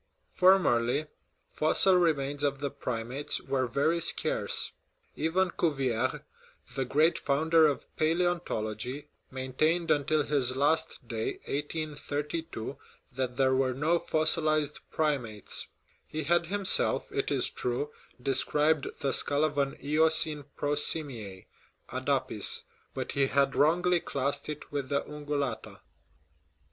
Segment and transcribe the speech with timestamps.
[0.33, 1.05] Formerly
[1.53, 4.71] fossil remains of the primates were very scarce.
[5.15, 6.23] Even Cuvier,
[6.75, 12.79] the great founder of palaeontology, maintained until his last day (1832)
[13.11, 15.67] that there were no fossilized primates;
[16.07, 21.45] he had himself, it is true, described the skull of an Eocene prosimias
[21.91, 22.63] (adapis),
[22.95, 25.81] but he had wrongly classed it with the ungulata.